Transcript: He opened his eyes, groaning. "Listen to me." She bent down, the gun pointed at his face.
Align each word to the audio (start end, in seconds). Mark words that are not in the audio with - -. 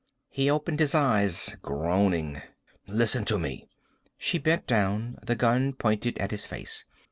He 0.31 0.49
opened 0.49 0.79
his 0.79 0.95
eyes, 0.95 1.55
groaning. 1.61 2.41
"Listen 2.87 3.23
to 3.25 3.37
me." 3.37 3.67
She 4.17 4.39
bent 4.39 4.65
down, 4.65 5.19
the 5.21 5.35
gun 5.35 5.73
pointed 5.73 6.17
at 6.17 6.31
his 6.31 6.47
face. 6.47 6.85